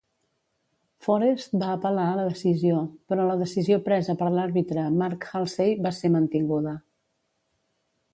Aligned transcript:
Forest 1.07 1.51
va 1.63 1.67
apel·lar 1.73 2.05
la 2.19 2.23
decisió, 2.29 2.79
però 3.13 3.27
la 3.31 3.35
decisió 3.41 3.77
presa 3.89 4.15
per 4.23 4.31
l'àrbitre 4.37 4.87
Mark 5.03 5.29
Halsey 5.41 5.77
va 5.89 5.93
ser 5.99 6.11
mantinguda. 6.17 6.75